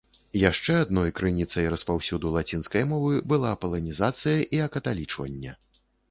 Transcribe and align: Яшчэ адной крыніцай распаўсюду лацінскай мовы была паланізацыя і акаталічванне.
Яшчэ 0.41 0.75
адной 0.83 1.09
крыніцай 1.17 1.65
распаўсюду 1.73 2.31
лацінскай 2.37 2.83
мовы 2.93 3.19
была 3.33 3.51
паланізацыя 3.65 4.39
і 4.57 4.63
акаталічванне. 4.69 5.53